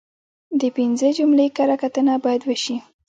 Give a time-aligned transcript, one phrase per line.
[0.59, 2.77] د پنځه جملې کره کتنه باید وشي.